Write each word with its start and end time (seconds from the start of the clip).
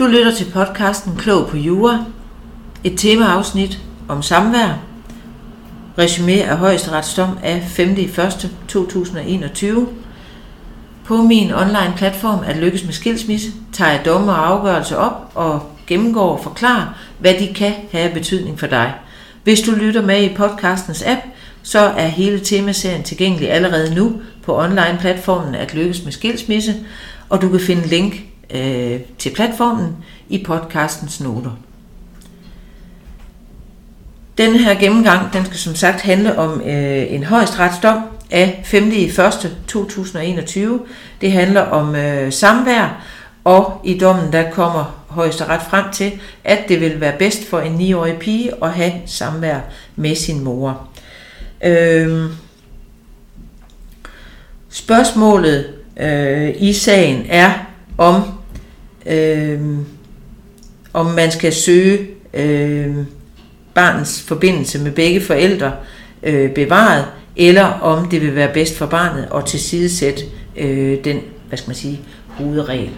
Du 0.00 0.06
lytter 0.06 0.34
til 0.34 0.50
podcasten 0.52 1.16
Klog 1.16 1.48
på 1.48 1.56
Jura, 1.56 2.04
et 2.84 2.98
temaafsnit 2.98 3.78
om 4.08 4.22
samvær, 4.22 4.78
resumé 5.98 6.32
af 6.32 6.58
højesteretsdom 6.58 7.38
af 7.42 7.62
5. 7.68 7.90
1. 7.90 8.50
2021. 8.68 9.88
På 11.04 11.16
min 11.16 11.52
online 11.52 11.92
platform 11.96 12.38
at 12.46 12.56
lykkes 12.56 12.84
med 12.84 12.92
skilsmisse 12.92 13.52
tager 13.72 13.90
jeg 13.90 14.04
domme 14.04 14.32
og 14.32 14.48
afgørelse 14.48 14.98
op 14.98 15.32
og 15.34 15.62
gennemgår 15.86 16.36
og 16.36 16.42
forklarer, 16.42 16.94
hvad 17.18 17.34
de 17.34 17.54
kan 17.54 17.72
have 17.92 18.14
betydning 18.14 18.58
for 18.58 18.66
dig. 18.66 18.94
Hvis 19.44 19.60
du 19.60 19.72
lytter 19.72 20.02
med 20.02 20.22
i 20.22 20.34
podcastens 20.34 21.02
app, 21.02 21.20
så 21.62 21.78
er 21.78 22.06
hele 22.06 22.40
temaserien 22.40 23.02
tilgængelig 23.02 23.50
allerede 23.50 23.94
nu 23.94 24.12
på 24.44 24.58
online-platformen 24.58 25.54
at 25.54 25.74
lykkes 25.74 26.04
med 26.04 26.12
skilsmisse, 26.12 26.74
og 27.28 27.42
du 27.42 27.48
kan 27.48 27.60
finde 27.60 27.88
link 27.88 28.29
øh, 28.54 29.00
til 29.18 29.30
platformen 29.34 29.96
i 30.28 30.44
podcastens 30.44 31.20
noter. 31.20 31.50
Den 34.38 34.56
her 34.56 34.74
gennemgang, 34.74 35.32
den 35.32 35.44
skal 35.44 35.58
som 35.58 35.74
sagt 35.74 36.00
handle 36.00 36.38
om 36.38 36.60
øh, 36.60 37.12
en 37.12 37.24
højesteretsdom 37.24 37.98
af 38.30 38.60
5. 38.64 38.92
1. 38.92 39.56
2021. 39.68 40.80
Det 41.20 41.32
handler 41.32 41.60
om 41.60 41.94
øh, 41.94 42.32
samvær, 42.32 43.04
og 43.44 43.80
i 43.84 43.98
dommen 43.98 44.32
der 44.32 44.50
kommer 44.50 45.04
højesteret 45.08 45.62
frem 45.62 45.84
til, 45.92 46.12
at 46.44 46.58
det 46.68 46.80
vil 46.80 47.00
være 47.00 47.18
bedst 47.18 47.48
for 47.48 47.60
en 47.60 47.80
9-årig 47.80 48.16
pige 48.16 48.64
at 48.64 48.72
have 48.72 48.92
samvær 49.06 49.60
med 49.96 50.14
sin 50.14 50.44
mor. 50.44 50.88
Øh, 51.64 52.30
spørgsmålet 54.68 55.74
øh, 55.96 56.54
i 56.58 56.72
sagen 56.72 57.26
er, 57.28 57.52
om 57.98 58.39
øh, 59.06 59.60
om 60.92 61.06
man 61.06 61.30
skal 61.30 61.52
søge 61.52 62.06
øh, 62.34 62.96
barnets 63.74 64.22
forbindelse 64.22 64.78
med 64.78 64.92
begge 64.92 65.20
forældre 65.20 65.72
øh, 66.22 66.50
bevaret, 66.50 67.04
eller 67.36 67.64
om 67.64 68.08
det 68.08 68.20
vil 68.20 68.34
være 68.34 68.52
bedst 68.54 68.78
for 68.78 68.86
barnet 68.86 69.28
at 69.34 69.44
tilsidesætte 69.44 70.22
øh, 70.56 71.04
den, 71.04 71.20
hvad 71.48 71.58
skal 71.58 71.68
man 71.68 71.76
sige, 71.76 72.00
hovedregel. 72.28 72.90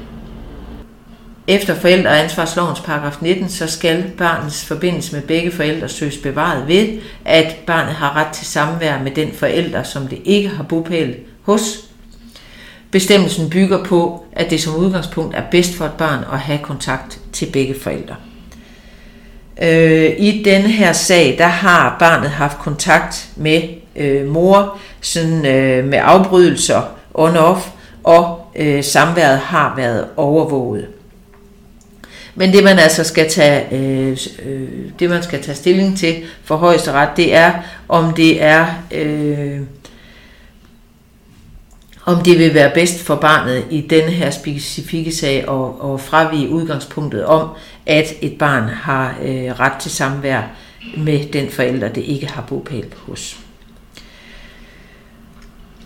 Efter 1.46 1.74
forældreansvarslovens 1.74 2.80
paragraf 2.80 3.16
19, 3.22 3.48
så 3.48 3.66
skal 3.66 4.04
barnets 4.18 4.64
forbindelse 4.64 5.14
med 5.14 5.22
begge 5.22 5.50
forældre 5.50 5.88
søges 5.88 6.16
bevaret 6.16 6.68
ved, 6.68 6.88
at 7.24 7.56
barnet 7.66 7.94
har 7.94 8.16
ret 8.16 8.32
til 8.32 8.46
samvær 8.46 9.02
med 9.02 9.10
den 9.10 9.32
forælder, 9.32 9.82
som 9.82 10.08
det 10.08 10.18
ikke 10.24 10.48
har 10.48 10.62
bopæl 10.62 11.16
hos, 11.42 11.91
Bestemmelsen 12.92 13.50
bygger 13.50 13.84
på, 13.84 14.24
at 14.32 14.50
det 14.50 14.60
som 14.60 14.76
udgangspunkt 14.76 15.36
er 15.36 15.42
bedst 15.50 15.74
for 15.74 15.84
et 15.84 15.92
barn 15.92 16.24
at 16.32 16.38
have 16.38 16.58
kontakt 16.58 17.18
til 17.32 17.46
begge 17.52 17.74
forældre. 17.80 18.14
Øh, 19.62 20.10
I 20.18 20.42
denne 20.44 20.68
her 20.68 20.92
sag, 20.92 21.34
der 21.38 21.46
har 21.46 21.96
barnet 21.98 22.30
haft 22.30 22.58
kontakt 22.58 23.28
med 23.36 23.62
øh, 23.96 24.26
mor 24.28 24.78
sådan, 25.00 25.46
øh, 25.46 25.84
med 25.84 25.98
afbrydelser 26.02 26.82
on-off, 27.14 27.68
og 28.04 28.46
øh, 28.56 28.84
samværet 28.84 29.38
har 29.38 29.74
været 29.76 30.06
overvåget. 30.16 30.86
Men 32.34 32.52
det 32.52 32.64
man 32.64 32.78
altså 32.78 33.04
skal 33.04 33.30
tage, 33.30 33.74
øh, 33.74 34.18
øh, 34.44 34.68
det 34.98 35.10
man 35.10 35.22
skal 35.22 35.42
tage 35.42 35.56
stilling 35.56 35.98
til 35.98 36.14
for 36.44 36.56
højesteret, 36.56 37.08
det 37.16 37.34
er, 37.34 37.52
om 37.88 38.14
det 38.14 38.42
er 38.42 38.66
øh, 38.92 39.60
om 42.04 42.22
det 42.22 42.38
vil 42.38 42.54
være 42.54 42.70
bedst 42.74 43.02
for 43.02 43.14
barnet 43.14 43.64
i 43.70 43.80
denne 43.80 44.10
her 44.10 44.30
specifikke 44.30 45.12
sag 45.12 45.48
og, 45.48 45.80
og 45.80 46.00
fravige 46.00 46.48
udgangspunktet 46.48 47.24
om, 47.24 47.48
at 47.86 48.06
et 48.20 48.38
barn 48.38 48.68
har 48.68 49.14
øh, 49.22 49.60
ret 49.60 49.80
til 49.80 49.90
samvær 49.90 50.42
med 50.96 51.26
den 51.32 51.50
forælder, 51.50 51.88
det 51.88 52.02
ikke 52.02 52.26
har 52.26 52.42
bopæl 52.42 52.94
hos. 52.96 53.38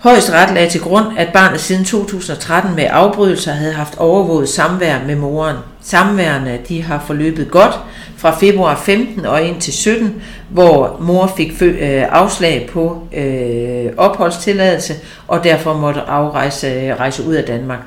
Højesteret 0.06 0.54
lagde 0.54 0.70
til 0.70 0.80
grund, 0.80 1.06
at 1.18 1.32
barnet 1.32 1.60
siden 1.60 1.84
2013 1.84 2.76
med 2.76 2.86
afbrydelser 2.90 3.52
havde 3.52 3.72
haft 3.72 3.98
overvåget 3.98 4.48
samvær 4.48 4.98
med 5.06 5.16
moren. 5.16 5.56
Samværende 5.80 6.58
de 6.68 6.82
har 6.82 7.04
forløbet 7.06 7.50
godt 7.50 7.80
fra 8.16 8.38
februar 8.38 8.76
15 8.76 9.26
og 9.26 9.42
ind 9.42 9.60
til 9.60 9.72
17, 9.72 10.22
hvor 10.48 10.96
mor 11.00 11.32
fik 11.36 11.62
øh, 11.62 12.02
afslag 12.10 12.68
på 12.72 13.02
øh, 13.16 13.86
opholdstilladelse 13.96 14.94
og 15.28 15.44
derfor 15.44 15.74
måtte 15.74 16.00
afrejse 16.00 16.66
øh, 16.66 16.96
rejse 16.96 17.22
ud 17.22 17.34
af 17.34 17.44
Danmark. 17.44 17.80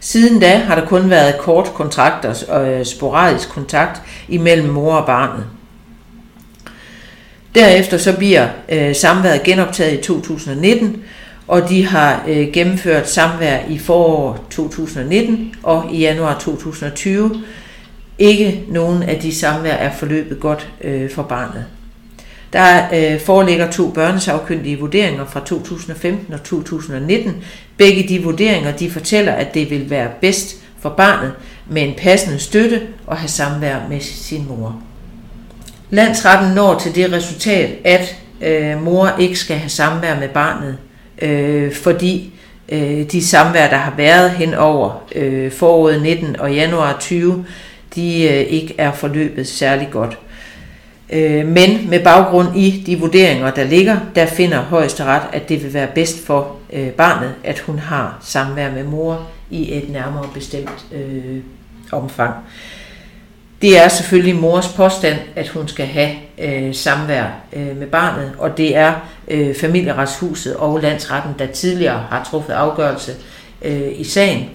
Siden 0.00 0.40
da 0.40 0.56
har 0.56 0.74
der 0.74 0.86
kun 0.86 1.10
været 1.10 1.38
kort 1.38 1.74
kontrakter 1.74 2.44
og 2.48 2.68
øh, 2.68 2.84
sporadisk 2.84 3.48
kontakt 3.48 4.02
imellem 4.28 4.68
mor 4.68 4.94
og 4.94 5.06
barnet. 5.06 5.44
Derefter 7.54 7.98
så 7.98 8.16
bliver 8.16 8.48
øh, 8.68 8.96
samværet 8.96 9.42
genoptaget 9.42 9.98
i 9.98 10.02
2019, 10.02 11.02
og 11.48 11.68
de 11.68 11.86
har 11.86 12.24
øh, 12.28 12.52
gennemført 12.52 13.10
samvær 13.10 13.58
i 13.68 13.78
forår 13.78 14.46
2019 14.50 15.54
og 15.62 15.90
i 15.92 15.98
januar 15.98 16.38
2020. 16.38 17.42
Ikke 18.18 18.64
nogen 18.68 19.02
af 19.02 19.20
de 19.20 19.34
samvær 19.34 19.72
er 19.72 19.92
forløbet 19.92 20.40
godt 20.40 20.68
øh, 20.80 21.10
for 21.10 21.22
barnet. 21.22 21.64
Der 22.52 22.82
øh, 22.94 23.20
foreligger 23.20 23.70
to 23.70 23.90
børnesagkyndige 23.90 24.78
vurderinger 24.78 25.26
fra 25.26 25.40
2015 25.44 26.34
og 26.34 26.42
2019. 26.42 27.44
Begge 27.76 28.08
de 28.08 28.22
vurderinger 28.22 28.72
de 28.72 28.90
fortæller, 28.90 29.32
at 29.32 29.54
det 29.54 29.70
vil 29.70 29.90
være 29.90 30.08
bedst 30.20 30.56
for 30.80 30.88
barnet 30.88 31.32
med 31.70 31.82
en 31.82 31.94
passende 31.98 32.38
støtte 32.38 32.80
og 33.06 33.16
have 33.16 33.28
samvær 33.28 33.76
med 33.88 34.00
sin 34.00 34.48
mor. 34.48 34.82
Landsretten 35.92 36.54
når 36.54 36.78
til 36.78 36.94
det 36.94 37.12
resultat, 37.12 37.70
at 37.84 38.16
øh, 38.40 38.82
mor 38.82 39.10
ikke 39.18 39.36
skal 39.36 39.56
have 39.56 39.68
samvær 39.68 40.18
med 40.18 40.28
barnet, 40.28 40.78
øh, 41.22 41.72
fordi 41.72 42.34
øh, 42.68 43.10
de 43.12 43.26
samvær, 43.26 43.68
der 43.68 43.76
har 43.76 43.94
været 43.96 44.30
hen 44.30 44.54
over 44.54 45.04
øh, 45.14 45.52
foråret 45.52 46.02
19 46.02 46.40
og 46.40 46.54
januar 46.54 46.96
20, 47.00 47.44
de 47.94 48.22
øh, 48.22 48.40
ikke 48.40 48.74
er 48.78 48.92
forløbet 48.92 49.46
særlig 49.46 49.88
godt. 49.90 50.18
Øh, 51.10 51.46
men 51.46 51.90
med 51.90 52.04
baggrund 52.04 52.56
i 52.56 52.82
de 52.86 52.98
vurderinger, 52.98 53.50
der 53.50 53.64
ligger, 53.64 53.96
der 54.14 54.26
finder 54.26 54.60
højesteret, 54.60 55.22
at 55.32 55.48
det 55.48 55.64
vil 55.64 55.74
være 55.74 55.88
bedst 55.94 56.26
for 56.26 56.56
øh, 56.72 56.88
barnet, 56.88 57.34
at 57.44 57.58
hun 57.58 57.78
har 57.78 58.18
samvær 58.22 58.70
med 58.70 58.84
mor 58.84 59.28
i 59.50 59.74
et 59.76 59.90
nærmere 59.90 60.28
bestemt 60.34 60.86
øh, 60.92 61.40
omfang. 61.92 62.34
Det 63.62 63.78
er 63.78 63.88
selvfølgelig 63.88 64.36
mors 64.36 64.68
påstand, 64.68 65.18
at 65.36 65.48
hun 65.48 65.68
skal 65.68 65.86
have 65.86 66.10
øh, 66.38 66.74
samvær 66.74 67.26
øh, 67.52 67.76
med 67.76 67.86
barnet, 67.86 68.32
og 68.38 68.56
det 68.56 68.76
er 68.76 68.94
øh, 69.28 69.54
familieretshuset 69.54 70.56
og 70.56 70.80
landsretten, 70.80 71.32
der 71.38 71.46
tidligere 71.46 72.06
har 72.10 72.24
truffet 72.30 72.52
afgørelse 72.52 73.12
øh, 73.62 74.00
i 74.00 74.04
sagen. 74.04 74.50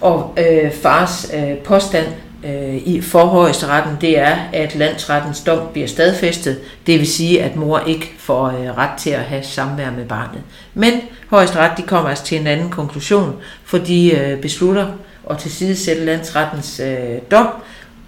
Og 0.00 0.38
øh, 0.38 0.72
fars 0.72 1.30
øh, 1.34 1.56
påstand 1.56 2.06
øh, 2.44 2.74
i 2.74 3.00
forhøjesteretten, 3.00 3.96
det 4.00 4.18
er, 4.18 4.36
at 4.52 4.74
landsrettens 4.74 5.40
dom 5.40 5.68
bliver 5.72 5.88
stadfæstet, 5.88 6.58
det 6.86 6.98
vil 6.98 7.06
sige, 7.06 7.42
at 7.42 7.56
mor 7.56 7.78
ikke 7.78 8.14
får 8.18 8.46
øh, 8.46 8.76
ret 8.76 8.98
til 8.98 9.10
at 9.10 9.20
have 9.20 9.42
samvær 9.42 9.90
med 9.90 10.06
barnet. 10.06 10.42
Men 10.74 10.92
højesteret 11.30 11.76
de 11.76 11.82
kommer 11.82 12.08
altså 12.08 12.24
til 12.24 12.40
en 12.40 12.46
anden 12.46 12.70
konklusion, 12.70 13.36
for 13.64 13.78
de 13.78 14.12
øh, 14.12 14.40
beslutter 14.40 14.86
at 15.30 15.38
tilsidesætte 15.38 16.04
landsrettens 16.04 16.80
øh, 16.80 17.18
dom, 17.30 17.48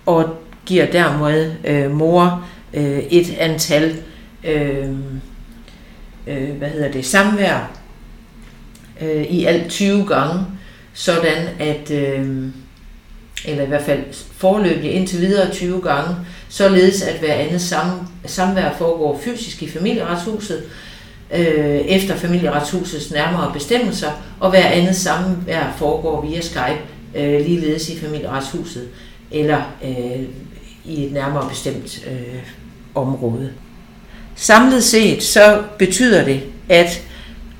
og 0.06 0.36
giver 0.66 0.86
dermed 0.86 1.52
øh, 1.64 1.90
mor 1.90 2.44
øh, 2.74 2.98
et 2.98 3.36
antal 3.38 3.96
øh, 4.44 4.90
øh, 6.26 6.50
hvad 6.58 6.68
hedder 6.68 6.92
det, 6.92 7.06
samvær 7.06 7.70
øh, 9.00 9.22
i 9.22 9.44
alt 9.44 9.70
20 9.70 10.06
gange, 10.06 10.44
sådan 10.94 11.48
at, 11.58 11.90
øh, 11.90 12.46
eller 13.44 13.64
i 13.64 13.66
hvert 13.66 13.82
fald 13.82 14.00
forløbig 14.36 14.92
indtil 14.92 15.20
videre 15.20 15.52
20 15.52 15.80
gange, 15.80 16.16
således 16.48 17.02
at 17.02 17.18
hver 17.18 17.34
andet 17.34 17.60
sam, 17.60 18.08
samvær 18.24 18.74
foregår 18.78 19.20
fysisk 19.24 19.62
i 19.62 19.70
familieretshuset, 19.70 20.62
øh, 21.34 21.80
efter 21.80 22.16
familieretshusets 22.16 23.10
nærmere 23.10 23.52
bestemmelser, 23.52 24.10
og 24.40 24.50
hver 24.50 24.66
andet 24.66 24.96
samvær 24.96 25.74
foregår 25.78 26.26
via 26.26 26.40
Skype, 26.40 26.80
øh, 27.14 27.46
ligeledes 27.46 27.88
i 27.88 27.98
familieretshuset, 27.98 28.88
eller 29.30 29.62
øh, 29.84 30.22
i 30.84 31.06
et 31.06 31.12
nærmere 31.12 31.48
bestemt 31.48 32.06
øh, 32.06 32.42
område. 32.94 33.52
Samlet 34.34 34.84
set 34.84 35.22
så 35.22 35.62
betyder 35.78 36.24
det, 36.24 36.40
at 36.68 37.02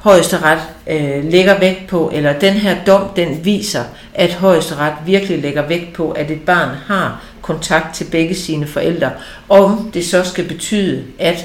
højesteret 0.06 0.58
øh, 0.86 1.24
lægger 1.30 1.58
vægt 1.58 1.86
på, 1.88 2.10
eller 2.14 2.38
den 2.38 2.54
her 2.54 2.76
dom, 2.86 3.08
den 3.16 3.44
viser, 3.44 3.82
at 4.14 4.32
højesteret 4.32 4.92
virkelig 5.06 5.38
lægger 5.38 5.66
vægt 5.68 5.92
på, 5.92 6.10
at 6.10 6.30
et 6.30 6.40
barn 6.40 6.68
har 6.86 7.22
kontakt 7.42 7.94
til 7.94 8.04
begge 8.04 8.34
sine 8.34 8.66
forældre. 8.66 9.10
Om 9.48 9.90
det 9.94 10.06
så 10.06 10.24
skal 10.24 10.44
betyde, 10.48 11.04
at 11.18 11.44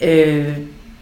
øh, 0.00 0.48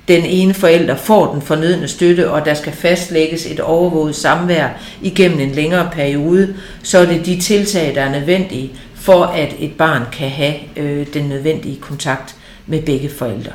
den 0.09 0.25
ene 0.25 0.55
forælder 0.55 0.97
får 0.97 1.33
den 1.33 1.43
fornødne 1.43 1.89
støtte, 1.89 2.31
og 2.31 2.45
der 2.45 2.55
skal 2.55 2.73
fastlægges 2.73 3.47
et 3.47 3.61
overvåget 3.61 4.17
samvær 4.17 4.69
igennem 5.03 5.41
en 5.41 5.51
længere 5.51 5.91
periode, 5.93 6.55
så 6.83 6.99
er 6.99 7.07
det 7.07 7.27
de 7.27 7.41
tiltag, 7.41 7.95
der 7.95 8.03
er 8.03 8.11
nødvendige 8.11 8.73
for, 8.95 9.23
at 9.23 9.55
et 9.59 9.73
barn 9.73 10.03
kan 10.13 10.29
have 10.29 10.55
øh, 10.77 11.07
den 11.15 11.25
nødvendige 11.29 11.81
kontakt 11.81 12.37
med 12.67 12.83
begge 12.83 13.09
forældre. 13.09 13.53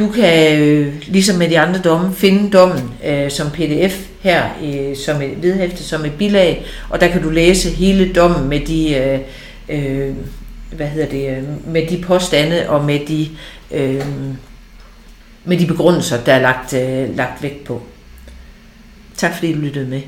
Du 0.00 0.08
kan, 0.08 0.60
øh, 0.60 0.94
ligesom 1.06 1.36
med 1.36 1.48
de 1.48 1.58
andre 1.58 1.80
domme, 1.80 2.14
finde 2.14 2.50
dommen 2.50 2.90
øh, 3.06 3.30
som 3.30 3.50
pdf 3.50 4.06
her 4.20 4.44
øh, 4.64 4.96
som 4.96 5.22
et 5.22 5.42
vedhæfte, 5.42 5.84
som 5.84 6.04
et 6.04 6.12
bilag, 6.18 6.64
og 6.88 7.00
der 7.00 7.08
kan 7.08 7.22
du 7.22 7.30
læse 7.30 7.70
hele 7.70 8.12
dommen 8.12 8.48
med 8.48 8.60
de, 8.60 8.94
øh, 8.96 9.20
øh, 9.68 10.14
hvad 10.76 10.86
hedder 10.86 11.08
det, 11.08 11.36
øh, 11.36 11.72
med 11.72 11.86
de 11.86 12.02
påstande 12.02 12.68
og 12.68 12.84
med 12.84 13.00
de, 13.06 13.28
øh, 13.70 14.06
med 15.44 15.58
de 15.58 15.66
begrundelser, 15.66 16.24
der 16.24 16.34
er 16.34 16.40
lagt, 16.40 16.72
øh, 16.72 17.16
lagt 17.16 17.42
vægt 17.42 17.64
på. 17.64 17.82
Tak 19.16 19.34
fordi 19.34 19.52
du 19.52 19.58
lyttede 19.58 19.86
med. 19.86 20.00